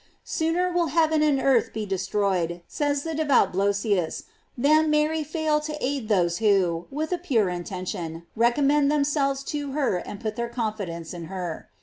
J 0.03 0.07
Sooner 0.23 0.71
will 0.71 0.87
heaven 0.87 1.21
and 1.21 1.39
earth 1.39 1.73
be 1.73 1.85
destroyed, 1.85 2.63
says 2.67 3.03
the 3.03 3.13
devout 3.13 3.53
Blosius, 3.53 4.23
than 4.57 4.89
Mary 4.89 5.23
fail 5.23 5.59
to 5.59 5.77
aid 5.79 6.07
those 6.07 6.39
who, 6.39 6.87
with 6.89 7.11
a 7.11 7.19
pure 7.19 7.49
intention, 7.49 8.25
recommend 8.35 8.91
themselves 8.91 9.43
to 9.53 9.73
her 9.73 9.97
and 9.97 10.19
put 10.19 10.37
their 10.37 10.49
confidence 10.49 11.13
in 11.13 11.25
her. 11.25 11.69